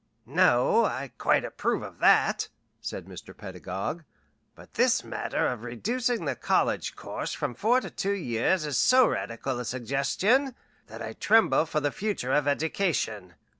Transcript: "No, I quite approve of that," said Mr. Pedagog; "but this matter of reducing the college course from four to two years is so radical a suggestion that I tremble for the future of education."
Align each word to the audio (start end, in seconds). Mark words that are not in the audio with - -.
"No, 0.25 0.83
I 0.83 1.11
quite 1.19 1.45
approve 1.45 1.83
of 1.83 1.99
that," 1.99 2.49
said 2.79 3.05
Mr. 3.05 3.37
Pedagog; 3.37 4.03
"but 4.55 4.73
this 4.73 5.03
matter 5.03 5.45
of 5.45 5.61
reducing 5.63 6.25
the 6.25 6.35
college 6.35 6.95
course 6.95 7.33
from 7.35 7.53
four 7.53 7.79
to 7.81 7.91
two 7.91 8.13
years 8.15 8.65
is 8.65 8.79
so 8.79 9.05
radical 9.07 9.59
a 9.59 9.63
suggestion 9.63 10.55
that 10.87 11.03
I 11.03 11.13
tremble 11.13 11.67
for 11.67 11.81
the 11.81 11.91
future 11.91 12.33
of 12.33 12.47
education." 12.47 13.35